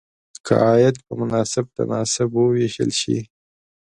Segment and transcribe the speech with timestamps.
[0.45, 3.17] که عاید په مناسب تناسب وویشل شي.